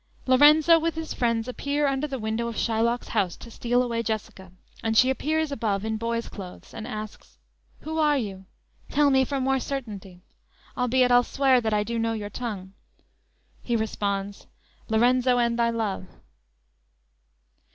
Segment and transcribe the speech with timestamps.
[0.27, 4.51] "_Lorenzo with his friends appear under the window of Shylock's house to steal away Jessica,
[4.81, 7.37] and she appears above in boy's clothes, and asks:
[7.81, 8.45] "Who are you?
[8.89, 10.23] Tell me for more certainty,
[10.75, 12.73] Albeit, I'll swear that I do know your tongue."
[13.61, 14.47] He responds:
[14.89, 16.07] _"Lorenzo and thy love."